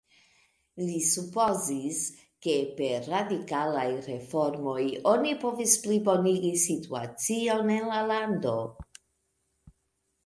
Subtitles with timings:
[0.85, 1.99] Li supozis,
[2.45, 8.59] ke per radikalaj reformoj oni povis plibonigi situacion en la lando.